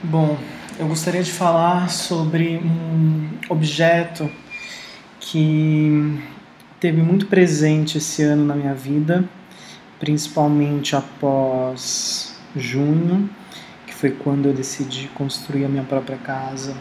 [0.00, 0.38] Bom,
[0.78, 4.30] eu gostaria de falar sobre um objeto
[5.18, 6.22] que
[6.78, 9.24] teve muito presente esse ano na minha vida,
[9.98, 13.28] principalmente após junho,
[13.88, 16.76] que foi quando eu decidi construir a minha própria casa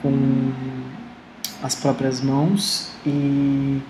[0.00, 0.52] com
[1.62, 2.92] as próprias mãos.
[3.04, 3.82] E,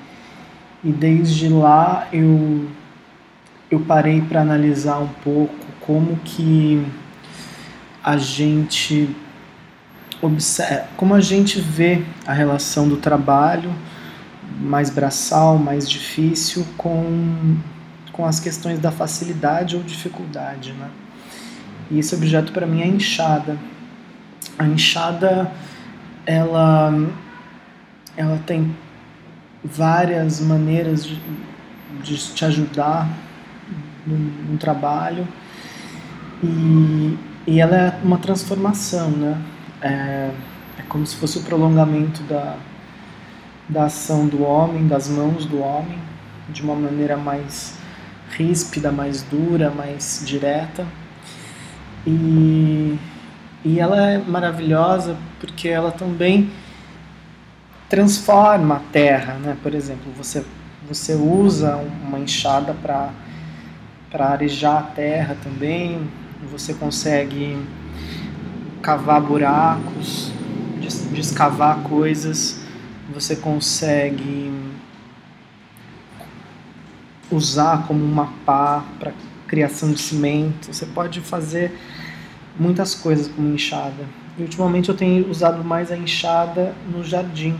[0.82, 2.66] e desde lá eu
[3.70, 6.84] eu parei para analisar um pouco como que
[8.06, 9.10] a gente
[10.22, 13.74] observa, como a gente vê a relação do trabalho
[14.60, 17.56] mais braçal, mais difícil com
[18.12, 20.88] com as questões da facilidade ou dificuldade, né?
[21.90, 23.58] E esse objeto para mim é a enxada.
[24.56, 25.50] A enxada
[26.24, 26.94] ela
[28.16, 28.74] ela tem
[29.62, 31.20] várias maneiras de,
[32.02, 33.08] de te ajudar
[34.06, 35.26] no, no trabalho
[36.42, 39.40] e, e ela é uma transformação, né?
[39.80, 40.30] É,
[40.78, 42.56] é como se fosse o prolongamento da,
[43.68, 45.98] da ação do homem, das mãos do homem,
[46.48, 47.78] de uma maneira mais
[48.30, 50.86] ríspida, mais dura, mais direta.
[52.06, 52.98] E,
[53.64, 56.50] e ela é maravilhosa porque ela também
[57.88, 59.56] transforma a terra, né?
[59.62, 60.44] Por exemplo, você
[60.88, 63.10] você usa uma enxada para
[64.12, 66.08] arejar a terra também.
[66.50, 67.56] Você consegue
[68.82, 70.30] cavar buracos,
[71.12, 72.60] descavar coisas.
[73.12, 74.52] Você consegue
[77.30, 79.12] usar como uma pá para
[79.46, 80.72] criação de cimento.
[80.72, 81.76] Você pode fazer
[82.58, 84.04] muitas coisas com enxada.
[84.38, 87.58] E ultimamente eu tenho usado mais a enxada no jardim,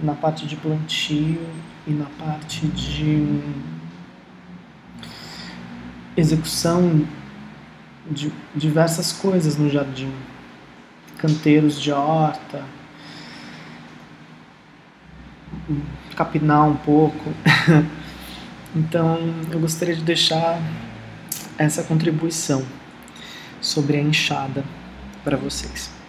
[0.00, 1.40] na parte de plantio
[1.86, 3.40] e na parte de
[6.16, 7.06] execução
[8.10, 10.12] de diversas coisas no jardim,
[11.18, 12.64] canteiros de horta,
[16.16, 17.32] capinar um pouco.
[18.74, 19.18] então,
[19.50, 20.60] eu gostaria de deixar
[21.56, 22.64] essa contribuição
[23.60, 24.64] sobre a enxada
[25.22, 25.99] para vocês.